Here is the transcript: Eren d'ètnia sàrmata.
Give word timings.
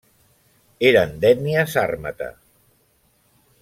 Eren 0.91 1.13
d'ètnia 1.25 1.69
sàrmata. 1.77 2.35